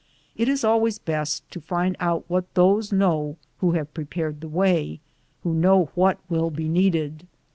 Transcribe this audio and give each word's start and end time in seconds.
It 0.35 0.49
is 0.49 0.63
always 0.63 0.97
best 0.97 1.47
to 1.51 1.61
find 1.61 1.95
out 1.99 2.25
what 2.27 2.51
those 2.55 2.91
know 2.91 3.37
who 3.59 3.73
have 3.73 3.93
pre 3.93 4.05
pared 4.05 4.41
the 4.41 4.47
way, 4.49 4.99
who 5.43 5.53
know 5.53 5.91
what 5.93 6.17
will 6.27 6.49
be 6.49 6.67
needed. 6.67 7.27